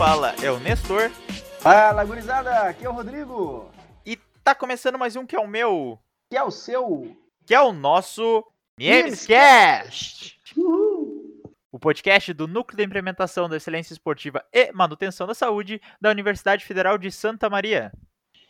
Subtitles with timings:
[0.00, 1.10] fala é o Nestor.
[1.60, 3.70] Fala, gurizada, aqui é o Rodrigo.
[4.06, 5.98] E tá começando mais um que é o meu.
[6.30, 7.14] Que é o seu.
[7.46, 8.42] Que é o nosso
[8.78, 10.40] Memescast.
[11.70, 16.64] O podcast do Núcleo de Implementação da Excelência Esportiva e Manutenção da Saúde da Universidade
[16.64, 17.92] Federal de Santa Maria.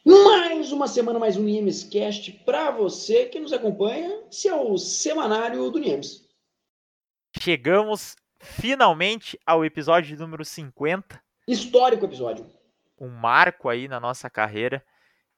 [0.06, 4.22] Mais uma semana, mais um Niemescast para você que nos acompanha.
[4.30, 6.28] Esse é o semanário do Niemes.
[7.40, 11.20] Chegamos finalmente ao episódio número 50.
[11.46, 12.46] Histórico episódio.
[12.98, 14.84] Um marco aí na nossa carreira.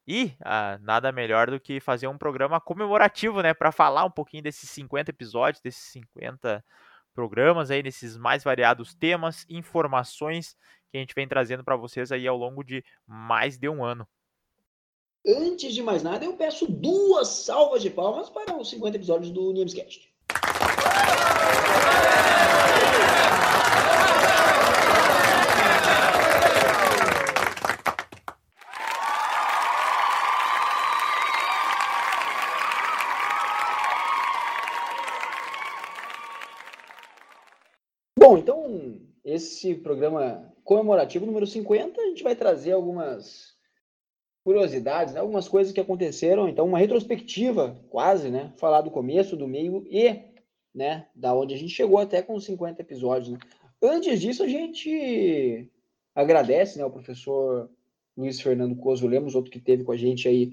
[0.06, 3.54] E ah, nada melhor do que fazer um programa comemorativo, né?
[3.54, 6.64] Para falar um pouquinho desses 50 episódios, desses 50
[7.14, 10.56] programas aí, desses mais variados temas, informações
[10.90, 14.06] que a gente vem trazendo para vocês aí ao longo de mais de um ano.
[15.24, 19.52] Antes de mais nada, eu peço duas salvas de palmas para os 50 episódios do
[19.52, 20.12] Niemescast.
[38.22, 39.00] Bom, então,
[39.32, 43.56] esse programa comemorativo número 50, a gente vai trazer algumas
[44.44, 45.20] curiosidades, né?
[45.20, 48.52] algumas coisas que aconteceram, então uma retrospectiva, quase, né?
[48.56, 50.20] Falar do começo, do meio e,
[50.74, 53.38] né, da onde a gente chegou até com os 50 episódios, né?
[53.80, 55.68] Antes disso, a gente
[56.14, 57.70] agradece, né, o professor
[58.16, 60.52] Luiz Fernando Coso Lemos, outro que teve com a gente aí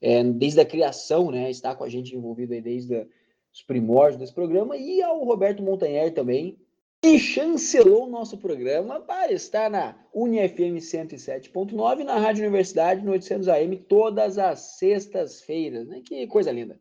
[0.00, 3.06] é, desde a criação, né, está com a gente envolvido aí desde
[3.52, 6.56] os primórdios desse programa, e ao Roberto Montanher também,
[7.02, 13.48] que chancelou o nosso programa para estar na UniFM 107.9 na Rádio Universidade no 800
[13.48, 16.02] AM todas as sextas-feiras, né?
[16.04, 16.78] Que coisa linda.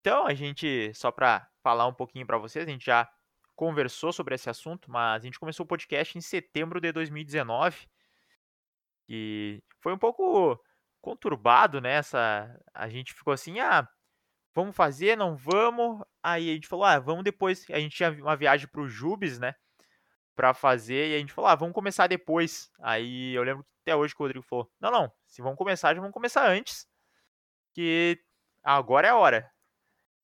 [0.00, 3.08] Então, a gente, só para falar um pouquinho para vocês, a gente já
[3.56, 7.76] conversou sobre esse assunto, mas a gente começou o podcast em setembro de 2019
[9.08, 10.58] e foi um pouco
[11.00, 11.94] conturbado, né?
[11.94, 13.88] Essa, a gente ficou assim, ah,
[14.54, 16.02] vamos fazer, não vamos.
[16.22, 17.64] Aí a gente falou, ah, vamos depois.
[17.70, 19.54] A gente tinha uma viagem pro Jubes, né?
[20.34, 22.70] Pra fazer, e a gente falou, ah, vamos começar depois.
[22.80, 25.94] Aí eu lembro que até hoje que o Rodrigo falou, não, não, se vamos começar,
[25.94, 26.88] já vamos começar antes.
[27.74, 28.18] Que
[28.62, 29.50] agora é a hora.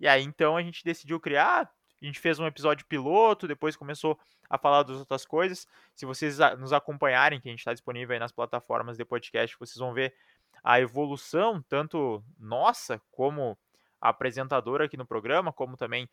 [0.00, 1.70] E aí então a gente decidiu criar,
[2.00, 5.66] a gente fez um episódio piloto, depois começou a falar das outras coisas.
[5.94, 9.76] Se vocês nos acompanharem, que a gente está disponível aí nas plataformas de podcast, vocês
[9.76, 10.14] vão ver
[10.62, 13.58] a evolução, tanto nossa como
[14.09, 16.09] apresentadora aqui no programa, como também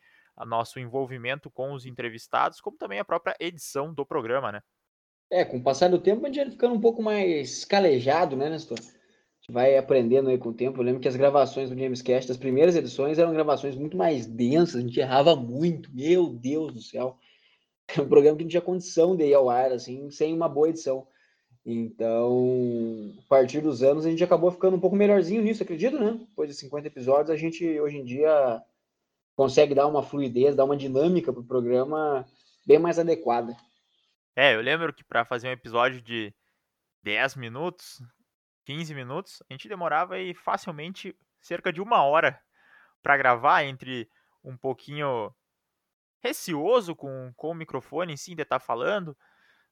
[0.46, 4.60] nosso envolvimento com os entrevistados, como também a própria edição do programa, né?
[5.30, 8.48] É, com o passar do tempo a gente vai ficando um pouco mais calejado, né,
[8.48, 8.78] Nestor?
[8.78, 10.80] A gente vai aprendendo aí com o tempo.
[10.80, 14.76] Eu lembro que as gravações do Jamescast, as primeiras edições, eram gravações muito mais densas,
[14.76, 17.18] a gente errava muito, meu Deus do céu.
[17.94, 20.70] É um programa que não tinha condição de ir ao ar, assim, sem uma boa
[20.70, 21.06] edição.
[21.66, 26.12] Então, a partir dos anos, a gente acabou ficando um pouco melhorzinho nisso, acredito, né?
[26.12, 28.62] Depois de 50 episódios, a gente hoje em dia
[29.34, 32.26] consegue dar uma fluidez, dar uma dinâmica para o programa
[32.66, 33.56] bem mais adequada.
[34.36, 36.34] É, eu lembro que para fazer um episódio de
[37.02, 38.02] 10 minutos,
[38.66, 42.38] 15 minutos, a gente demorava aí facilmente cerca de uma hora
[43.02, 44.08] para gravar entre
[44.42, 45.34] um pouquinho
[46.22, 49.16] receoso com, com o microfone, sim, de estar tá falando,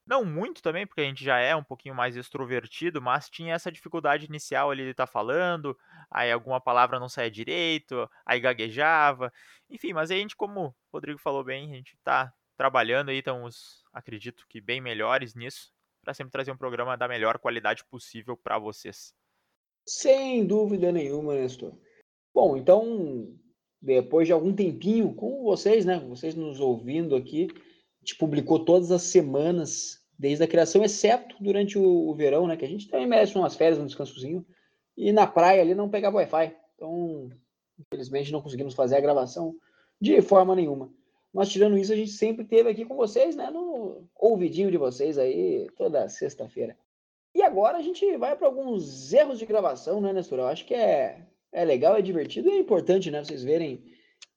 [0.05, 3.71] não muito também, porque a gente já é um pouquinho mais extrovertido, mas tinha essa
[3.71, 5.77] dificuldade inicial ali de estar tá falando,
[6.11, 9.31] aí alguma palavra não saía direito, aí gaguejava,
[9.69, 13.19] enfim, mas aí a gente, como o Rodrigo falou bem, a gente está trabalhando aí,
[13.19, 15.71] estamos, acredito que bem melhores nisso,
[16.03, 19.13] para sempre trazer um programa da melhor qualidade possível para vocês.
[19.85, 21.73] Sem dúvida nenhuma, Nestor.
[22.33, 23.37] Bom, então,
[23.81, 27.47] depois de algum tempinho com vocês, né, vocês nos ouvindo aqui,
[28.03, 32.57] gente publicou todas as semanas, desde a criação, exceto durante o, o, verão, né?
[32.57, 34.45] Que a gente também merece umas férias, um descansozinho.
[34.95, 36.55] E na praia ali não pegava Wi-Fi.
[36.75, 37.29] Então,
[37.79, 39.55] infelizmente, não conseguimos fazer a gravação
[39.99, 40.91] de forma nenhuma.
[41.33, 43.49] Mas tirando isso, a gente sempre teve aqui com vocês, né?
[43.49, 46.77] No ouvidinho de vocês aí, toda sexta-feira.
[47.33, 50.39] E agora a gente vai para alguns erros de gravação, né, Nestor?
[50.39, 53.23] Eu acho que é, é legal, é divertido e é importante, né?
[53.23, 53.83] Vocês verem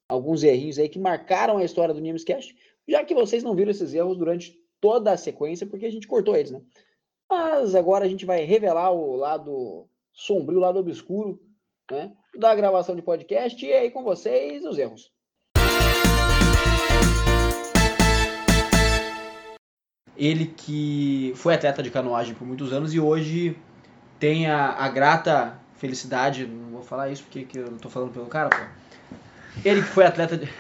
[0.09, 2.57] alguns errinhos aí que marcaram a história do Nimescast
[2.89, 6.37] já que vocês não viram esses erros durante toda a sequência, porque a gente cortou
[6.37, 6.61] eles, né?
[7.29, 11.41] Mas agora a gente vai revelar o lado sombrio, o lado obscuro,
[11.91, 12.13] né?
[12.39, 15.11] Da gravação de podcast e aí com vocês os erros.
[20.17, 23.59] Ele que foi atleta de canoagem por muitos anos e hoje
[24.19, 28.27] tem a, a grata felicidade, não vou falar isso porque eu não tô falando pelo
[28.27, 28.87] cara, pô.
[29.65, 30.47] Ele que foi atleta de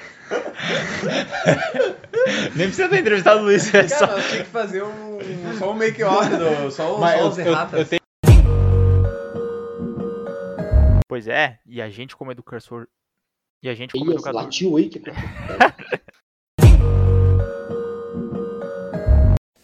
[2.56, 3.72] Nem precisa ter entrevistado o Luiz.
[3.72, 4.06] É Cara, só...
[4.06, 5.19] nós tinha que fazer um,
[5.58, 7.78] só um make-off, do- só, Mas só eu- os eu- erratas.
[7.81, 8.00] eu tenho-
[11.08, 12.88] Pois é, e a gente como educador.
[13.62, 14.43] E a gente como Ih, educador.
[14.43, 14.88] latiu aí.
[14.90, 15.00] que-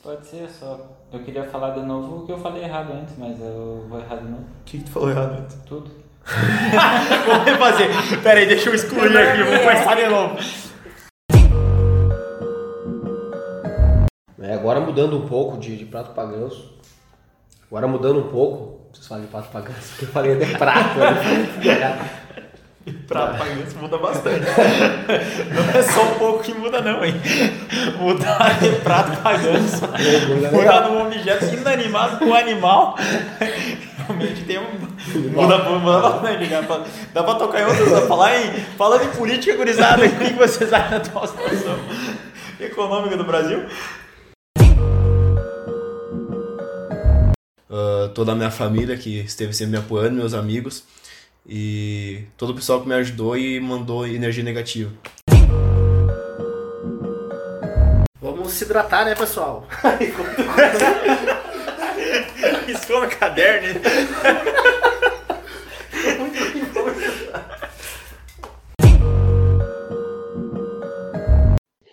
[0.02, 0.98] Pode ser, só.
[1.12, 4.16] Eu queria falar de novo o que eu falei errado antes, mas eu vou errar
[4.16, 4.42] de novo.
[4.42, 5.56] O que, que tu falou errado antes?
[5.66, 5.90] Tudo.
[6.24, 7.88] Vamos refazer.
[8.22, 10.38] Pera aí, deixa eu excluir aqui, vamos começar de novo.
[14.40, 16.72] É, agora mudando um pouco de, de prato pra ganso.
[17.66, 18.80] Agora mudando um pouco.
[18.92, 20.98] Vocês falam de prato pra ganso, porque eu falei de prato.
[20.98, 22.10] né?
[23.06, 24.40] Prato pra ganso muda bastante.
[25.54, 27.14] Não é só um pouco que muda, não, hein?
[27.96, 29.82] Mudar de prato pra ganso.
[30.52, 32.96] Mudar de um objeto inanimado com um animal.
[33.98, 34.91] Realmente tem um.
[35.18, 35.58] Muda,
[36.48, 36.62] cara.
[36.66, 38.06] Pra- Dá pra tocar em outras.
[38.08, 38.52] Falar em.
[38.76, 41.78] Falando em política, gurizada, o que vocês acham da atual situação
[42.60, 43.64] econômica do Brasil?
[47.70, 50.84] Ah, toda a minha família que esteve sempre me apoiando, meus amigos.
[51.46, 54.90] E todo o pessoal que me ajudou e mandou energia negativa.
[58.20, 59.66] Vamos se hidratar, né, pessoal?
[62.66, 63.08] Riscou no
[66.06, 66.32] hein?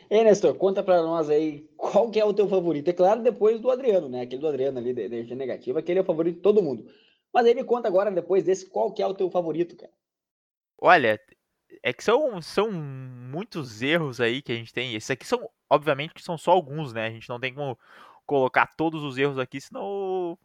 [0.10, 2.88] Ei, Nestor, conta pra nós aí qual que é o teu favorito.
[2.90, 4.22] É claro, depois do Adriano, né?
[4.22, 6.90] Aquele do Adriano ali, da energia negativa, aquele é o favorito de todo mundo.
[7.32, 9.92] Mas aí me conta agora, depois desse, qual que é o teu favorito, cara.
[10.82, 11.20] Olha,
[11.84, 14.96] é que são, são muitos erros aí que a gente tem.
[14.96, 17.06] Esses aqui são, obviamente, que são só alguns, né?
[17.06, 17.78] A gente não tem como
[18.26, 20.38] colocar todos os erros aqui, senão o,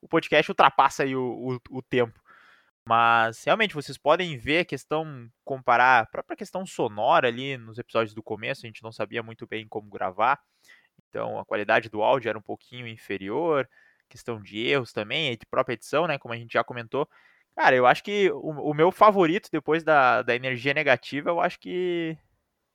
[0.00, 2.18] o podcast ultrapassa aí o, o, o tempo.
[2.90, 8.12] Mas realmente vocês podem ver a questão, comparar a própria questão sonora ali nos episódios
[8.12, 10.40] do começo, a gente não sabia muito bem como gravar,
[11.08, 13.70] então a qualidade do áudio era um pouquinho inferior,
[14.08, 16.18] questão de erros também, de própria edição, né?
[16.18, 17.08] Como a gente já comentou.
[17.54, 21.60] Cara, eu acho que o, o meu favorito depois da, da energia negativa, eu acho
[21.60, 22.18] que.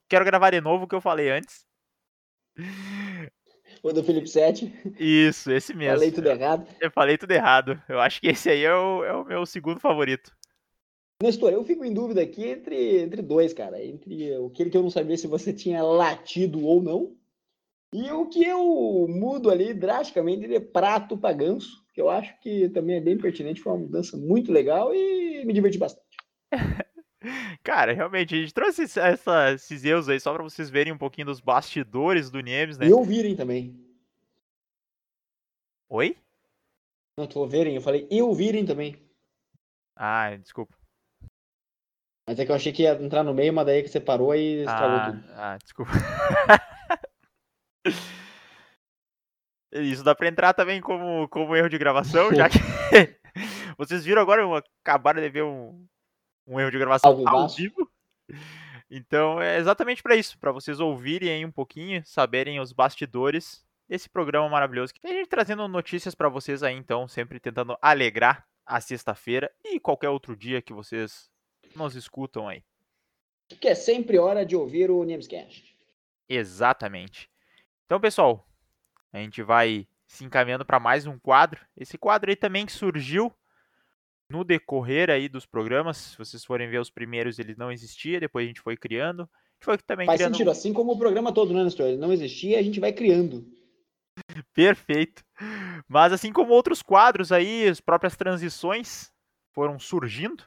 [0.07, 1.67] Quero gravar de novo o que eu falei antes.
[3.85, 5.93] O do Felipe Sete, Isso, esse mesmo.
[5.93, 6.67] falei tudo errado.
[6.81, 7.79] Eu falei tudo errado.
[7.87, 10.35] Eu acho que esse aí é o, é o meu segundo favorito.
[11.21, 13.79] Nestor, eu fico em dúvida aqui entre, entre dois, cara.
[13.85, 17.15] Entre aquele que eu não sabia se você tinha latido ou não.
[17.93, 22.67] E o que eu mudo ali drasticamente de prato para ganso, que eu acho que
[22.69, 26.17] também é bem pertinente, foi uma mudança muito legal e me diverti bastante.
[27.63, 31.27] Cara, realmente, a gente trouxe essa- esses erros aí só pra vocês verem um pouquinho
[31.27, 32.87] dos bastidores do Niemes, né?
[32.87, 33.79] E ouvirem também.
[35.89, 36.17] Oi?
[37.17, 38.95] Não, tu ouvirem, eu falei e ouvirem também.
[39.95, 40.75] Ah, desculpa.
[42.27, 44.35] Mas é que eu achei que ia entrar no meio, mas daí que você parou
[44.35, 45.23] e estragou Ah, tudo.
[45.35, 45.91] ah, desculpa.
[49.73, 52.57] Isso dá pra entrar também como, como erro de gravação, já que
[53.77, 54.43] vocês viram agora,
[54.83, 55.85] acabaram de ver um,
[56.45, 57.89] um erro de gravação Ao vivo.
[58.89, 64.09] Então é exatamente pra isso, pra vocês ouvirem aí um pouquinho, saberem os bastidores desse
[64.09, 64.93] programa maravilhoso.
[64.93, 69.79] Que a gente trazendo notícias pra vocês aí, então, sempre tentando alegrar a sexta-feira e
[69.79, 71.29] qualquer outro dia que vocês
[71.75, 72.63] nos escutam aí.
[73.59, 75.75] Que é sempre hora de ouvir o Namescast.
[76.27, 77.29] Exatamente.
[77.85, 78.47] Então, pessoal,
[79.13, 81.63] a gente vai se encaminhando para mais um quadro.
[81.77, 83.31] Esse quadro aí também surgiu
[84.29, 85.97] no decorrer aí dos programas.
[85.97, 89.23] Se vocês forem ver os primeiros, ele não existia, depois a gente foi criando.
[89.23, 91.87] A gente foi também Faz criando sentido, assim como o programa todo, né, Nestor?
[91.87, 93.45] Ele não existia, a gente vai criando.
[94.53, 95.23] perfeito.
[95.87, 99.11] Mas assim como outros quadros aí, as próprias transições
[99.53, 100.43] foram surgindo.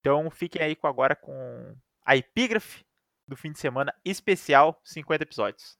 [0.00, 2.84] Então, fiquem aí com agora com a epígrafe
[3.26, 5.76] do fim de semana especial 50 episódios.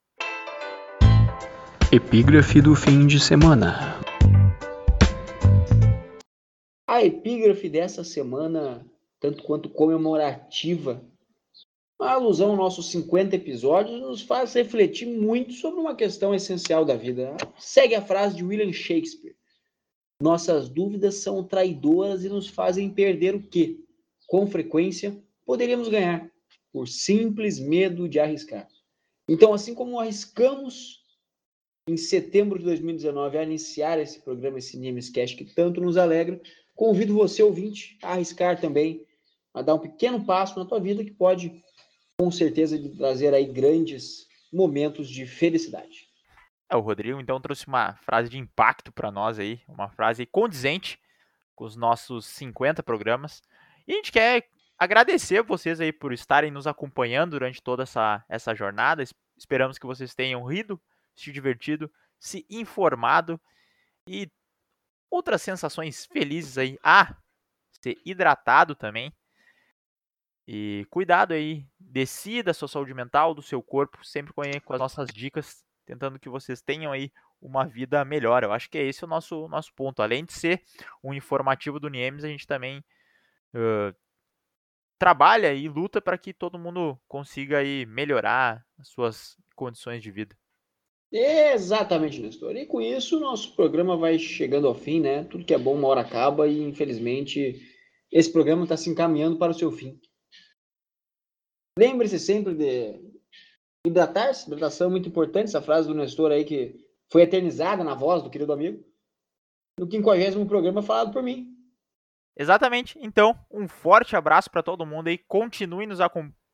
[1.91, 3.99] Epígrafe do fim de semana.
[6.89, 8.83] A epígrafe dessa semana,
[9.21, 11.05] tanto quanto comemorativa,
[12.01, 16.97] uma alusão aos nossos 50 episódios, nos faz refletir muito sobre uma questão essencial da
[16.97, 17.37] vida.
[17.59, 19.37] Segue a frase de William Shakespeare.
[20.19, 23.85] Nossas dúvidas são traidoras e nos fazem perder o que,
[24.27, 25.15] com frequência,
[25.45, 26.33] poderíamos ganhar,
[26.73, 28.67] por simples medo de arriscar.
[29.29, 31.03] Então, assim como arriscamos
[31.87, 36.41] em setembro de 2019 a iniciar esse programa, esse Namescast que tanto nos alegra,
[36.79, 39.05] convido você, ouvinte, a arriscar também,
[39.53, 41.61] a dar um pequeno passo na tua vida que pode,
[42.17, 46.07] com certeza, trazer aí grandes momentos de felicidade.
[46.71, 51.01] É, o Rodrigo então trouxe uma frase de impacto para nós aí, uma frase condizente
[51.57, 53.43] com os nossos 50 programas.
[53.85, 58.55] E a gente quer agradecer vocês aí por estarem nos acompanhando durante toda essa, essa
[58.55, 59.03] jornada.
[59.37, 60.81] Esperamos que vocês tenham rido,
[61.17, 63.41] se divertido, se informado
[64.07, 64.31] e
[65.11, 66.79] outras sensações felizes aí.
[66.83, 67.17] Ah,
[67.83, 69.13] ser hidratado também.
[70.47, 75.09] E cuidado aí, decida a sua saúde mental, do seu corpo, sempre com as nossas
[75.13, 78.43] dicas, tentando que vocês tenham aí uma vida melhor.
[78.43, 80.03] Eu acho que é esse o nosso, nosso ponto.
[80.03, 80.63] Além de ser
[81.05, 82.83] um informativo do Niemes, a gente também
[83.55, 83.95] uh,
[84.99, 90.37] trabalha e luta para que todo mundo consiga aí melhorar as suas condições de vida.
[91.11, 92.55] Exatamente, Nestor.
[92.57, 95.25] E com isso, nosso programa vai chegando ao fim, né?
[95.25, 97.61] Tudo que é bom uma hora acaba e, infelizmente,
[98.13, 99.99] esse programa está se encaminhando para o seu fim.
[101.79, 103.01] Lembre-se sempre de
[103.87, 104.47] hidratar-se.
[104.47, 105.47] Hidratação é muito importante.
[105.47, 106.75] Essa frase do Nestor aí que
[107.11, 108.85] foi eternizada na voz do querido amigo.
[109.79, 111.55] No 50 programa falado por mim.
[112.37, 112.99] Exatamente.
[113.01, 115.17] Então, um forte abraço para todo mundo aí.
[115.17, 116.01] Continue nos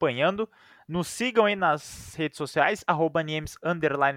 [0.05, 0.49] acompanhando.
[0.87, 3.57] Nos sigam aí nas redes sociais, arroba Niemes,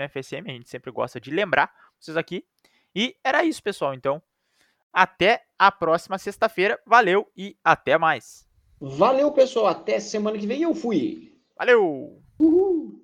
[0.10, 2.46] FSM, a gente sempre gosta de lembrar vocês aqui.
[2.94, 3.94] E era isso, pessoal.
[3.94, 4.22] Então,
[4.92, 6.80] até a próxima sexta-feira.
[6.86, 8.48] Valeu e até mais.
[8.80, 9.68] Valeu, pessoal.
[9.68, 10.62] Até semana que vem.
[10.62, 11.34] Eu fui.
[11.58, 12.22] Valeu!
[12.40, 12.97] Uhul.